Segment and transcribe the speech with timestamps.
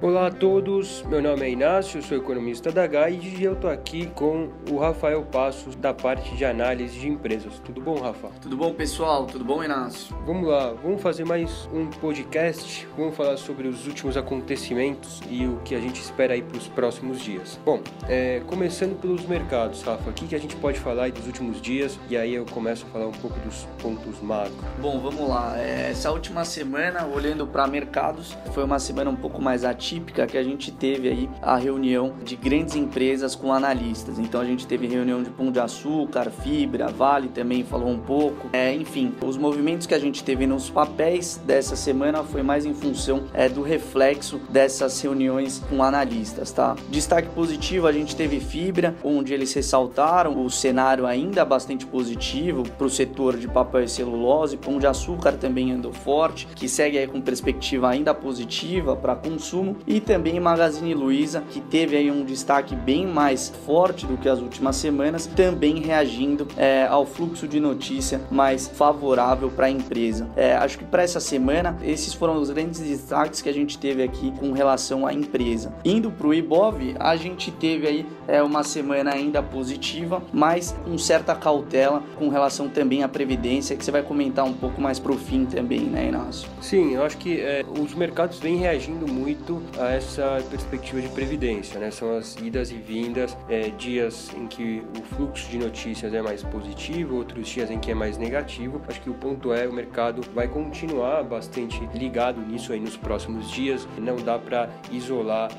[0.00, 4.06] Olá a todos, meu nome é Inácio, sou economista da GAID e eu estou aqui
[4.06, 7.58] com o Rafael Passos da parte de análise de empresas.
[7.64, 8.28] Tudo bom, Rafa?
[8.40, 9.26] Tudo bom, pessoal?
[9.26, 10.16] Tudo bom, Inácio?
[10.24, 15.56] Vamos lá, vamos fazer mais um podcast, vamos falar sobre os últimos acontecimentos e o
[15.64, 17.58] que a gente espera aí para os próximos dias.
[17.64, 21.26] Bom, é, começando pelos mercados, Rafa, o que, que a gente pode falar aí dos
[21.26, 24.54] últimos dias e aí eu começo a falar um pouco dos pontos macro.
[24.80, 25.58] Bom, vamos lá.
[25.58, 30.36] É, essa última semana, olhando para mercados, foi uma semana um pouco mais atípica que
[30.36, 34.18] a gente teve aí a reunião de grandes empresas com analistas.
[34.18, 38.50] Então a gente teve reunião de Pão de Açúcar, Fibra, Vale também falou um pouco.
[38.52, 42.74] É, enfim, os movimentos que a gente teve nos papéis dessa semana foi mais em
[42.74, 46.76] função é, do reflexo dessas reuniões com analistas, tá?
[46.90, 52.86] Destaque positivo, a gente teve Fibra, onde eles ressaltaram o cenário ainda bastante positivo para
[52.86, 54.56] o setor de papel e celulose.
[54.56, 59.77] Pão de Açúcar também andou forte, que segue aí com perspectiva ainda positiva para consumo
[59.86, 64.40] e também Magazine Luiza, que teve aí um destaque bem mais forte do que as
[64.40, 70.28] últimas semanas, também reagindo é, ao fluxo de notícia mais favorável para a empresa.
[70.36, 74.02] É, acho que para essa semana esses foram os grandes destaques que a gente teve
[74.02, 75.72] aqui com relação à empresa.
[75.84, 80.96] Indo para o Ibov, a gente teve aí é, uma semana ainda positiva, mas com
[80.98, 85.14] certa cautela com relação também à previdência, que você vai comentar um pouco mais pro
[85.16, 86.48] fim também, né, Inácio?
[86.60, 91.78] Sim, eu acho que é, os mercados vêm reagindo muito a essa perspectiva de previdência,
[91.78, 91.90] né?
[91.90, 96.42] São as idas e vindas, é, dias em que o fluxo de notícias é mais
[96.42, 98.80] positivo, outros dias em que é mais negativo.
[98.88, 103.50] Acho que o ponto é o mercado vai continuar bastante ligado nisso aí nos próximos
[103.50, 103.86] dias.
[103.98, 105.50] Não dá para isolar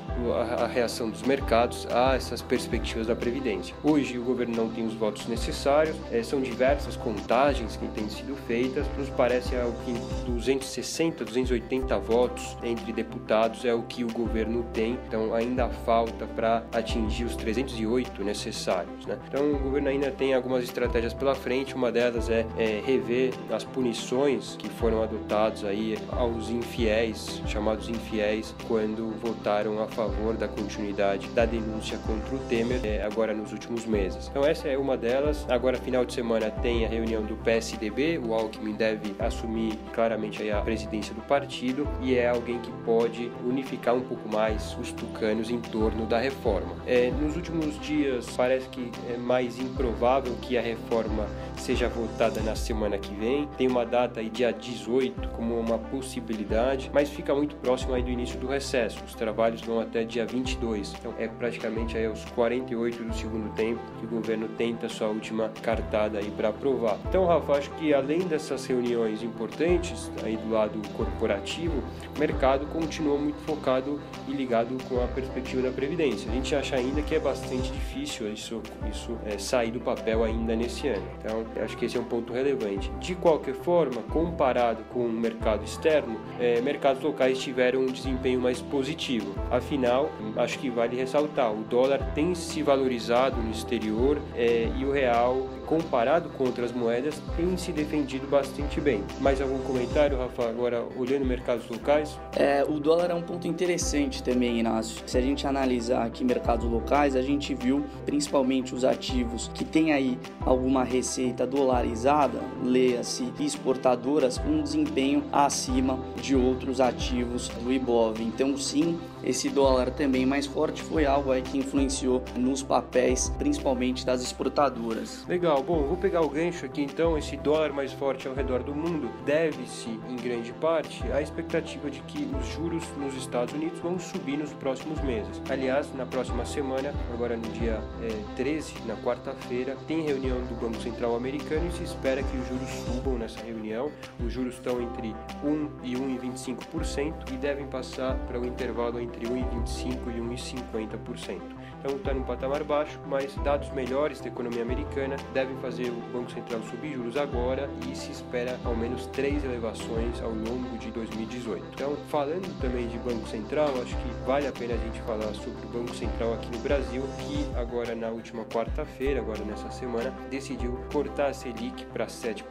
[0.58, 3.74] a, reação dos mercados a essas perspectivas da previdência.
[3.82, 8.36] Hoje o governo não tem os votos necessários, é, são diversas contagens que têm sido
[8.46, 8.86] feitas.
[8.96, 9.92] Nos parece algo que
[10.30, 16.62] 260, 280 votos entre deputados é o que o governo tem, então ainda falta para
[16.72, 19.06] atingir os 308 necessários.
[19.06, 19.18] Né?
[19.28, 23.64] Então o governo ainda tem algumas estratégias pela frente, uma delas é, é rever as
[23.64, 31.28] punições que foram adotadas aí aos infiéis, chamados infiéis, quando votaram a favor da continuidade
[31.28, 34.28] da denúncia contra o Temer é, agora nos últimos meses.
[34.28, 35.46] Então essa é uma delas.
[35.48, 40.60] Agora final de semana tem a reunião do PSDB, o Alckmin deve assumir claramente a
[40.60, 45.60] presidência do partido e é alguém que pode unificar um pouco mais os tucanos em
[45.60, 46.74] torno da reforma.
[46.86, 51.26] É, nos últimos dias parece que é mais improvável que a reforma
[51.60, 53.48] seja votada na semana que vem.
[53.56, 58.10] Tem uma data aí dia 18 como uma possibilidade, mas fica muito próximo aí do
[58.10, 59.02] início do recesso.
[59.04, 60.94] Os trabalhos vão até dia 22.
[60.98, 65.50] Então é praticamente aí os 48 do segundo tempo que o governo tenta sua última
[65.62, 66.98] cartada aí para aprovar.
[67.08, 71.82] Então, Rafa, acho que além dessas reuniões importantes aí do lado corporativo,
[72.16, 76.30] o mercado continua muito focado e ligado com a perspectiva da previdência.
[76.30, 80.56] A gente acha ainda que é bastante difícil isso, isso é, sair do papel ainda
[80.56, 81.06] nesse ano.
[81.18, 82.90] Então, acho que esse é um ponto relevante.
[83.00, 88.60] De qualquer forma, comparado com o mercado externo, é, mercados locais tiveram um desempenho mais
[88.60, 89.34] positivo.
[89.50, 94.92] Afinal, acho que vale ressaltar, o dólar tem se valorizado no exterior é, e o
[94.92, 99.04] real comparado com outras moedas, tem se defendido bastante bem.
[99.20, 102.18] Mais algum comentário, Rafa, agora olhando mercados locais?
[102.34, 105.00] É, o dólar é um ponto interessante também, Inácio.
[105.06, 109.92] Se a gente analisar aqui mercados locais, a gente viu principalmente os ativos que têm
[109.92, 118.20] aí alguma receita dolarizada, leia-se exportadoras, com um desempenho acima de outros ativos do Ibov.
[118.20, 124.04] Então, sim, esse dólar também mais forte foi algo aí que influenciou nos papéis, principalmente
[124.04, 125.24] das exportadoras.
[125.28, 127.18] Legal, bom, vou pegar o gancho aqui então.
[127.18, 132.00] Esse dólar mais forte ao redor do mundo deve-se, em grande parte, à expectativa de
[132.02, 135.42] que os juros nos Estados Unidos vão subir nos próximos meses.
[135.48, 140.80] Aliás, na próxima semana, agora no dia é, 13, na quarta-feira, tem reunião do Banco
[140.80, 143.90] Central americano e se espera que os juros subam nessa reunião.
[144.24, 149.98] Os juros estão entre 1 e 1,25% e devem passar para o intervalo entre 1,25%
[150.16, 151.60] e 1,50%.
[151.80, 156.30] Então está num patamar baixo, mas dados melhores da economia americana devem fazer o Banco
[156.30, 161.64] Central subir juros agora e se espera ao menos três elevações ao longo de 2018.
[161.74, 165.64] Então, falando também de Banco Central, acho que vale a pena a gente falar sobre
[165.64, 170.78] o Banco Central aqui no Brasil, que agora na última quarta-feira, agora nessa semana, decidiu
[170.92, 172.44] cortar a Selic para 7%,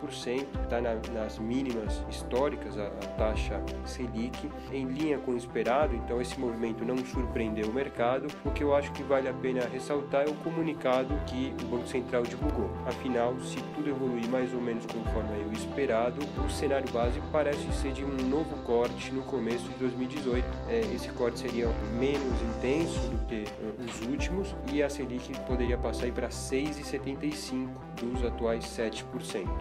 [0.63, 6.22] está na, nas mínimas históricas a, a taxa Selic, em linha com o esperado, então
[6.22, 10.25] esse movimento não surpreendeu o mercado, o que eu acho que vale a pena ressaltar
[10.28, 12.69] é o comunicado que o Banco Central divulgou.
[12.85, 17.91] Afinal, se tudo evoluir mais ou menos conforme o esperado, o cenário base parece ser
[17.91, 20.45] de um novo corte no começo de 2018.
[20.67, 21.67] É, esse corte seria
[21.99, 27.69] menos intenso do que uh, os últimos e a Selic poderia passar para 6,75
[28.01, 29.03] dos atuais 7%.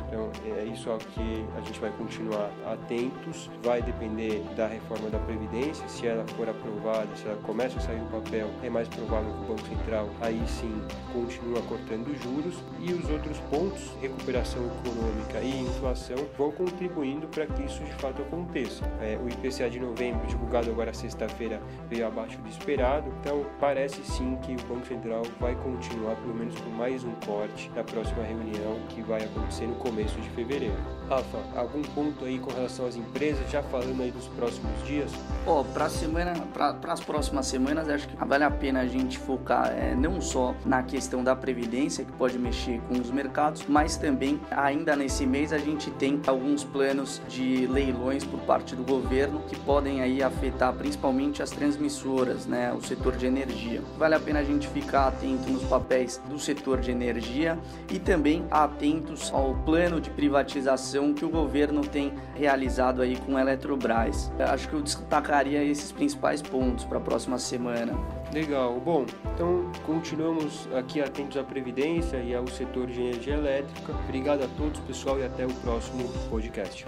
[0.06, 3.50] Então é isso ao que a gente vai continuar atentos.
[3.62, 7.98] Vai depender da reforma da Previdência, se ela for aprovada, se ela começa a sair
[7.98, 10.82] do papel, é mais provável que o Banco Central aí sim
[11.12, 17.64] continue cortando juros e os outros pontos, recuperação econômica e inflação, vão contribuindo para que
[17.64, 18.84] isso de fato aconteça.
[19.00, 24.36] É, o IPCA de novembro, divulgado agora sexta-feira, veio abaixo do esperado, então parece sim
[24.42, 28.78] que o Banco Central vai continuar pelo menos com mais um corte na próxima reunião
[28.88, 30.97] que vai acontecer no começo de fevereiro.
[31.08, 35.10] Rafa, algum ponto aí com relação às empresas, já falando aí dos próximos dias?
[35.46, 39.18] Ó, oh, para semana, para as próximas semanas, acho que vale a pena a gente
[39.18, 43.96] focar é, não só na questão da previdência que pode mexer com os mercados, mas
[43.96, 49.40] também ainda nesse mês a gente tem alguns planos de leilões por parte do governo
[49.48, 53.82] que podem aí afetar principalmente as transmissoras, né, o setor de energia.
[53.96, 57.58] Vale a pena a gente ficar atento nos papéis do setor de energia
[57.90, 63.40] e também atentos ao plano de privatização que o governo tem realizado aí com a
[63.40, 64.30] Eletrobras.
[64.38, 67.92] Acho que eu destacaria esses principais pontos para a próxima semana.
[68.32, 68.78] Legal.
[68.80, 73.92] Bom, então continuamos aqui atentos à Previdência e ao setor de energia elétrica.
[74.04, 76.86] Obrigado a todos, pessoal, e até o próximo podcast.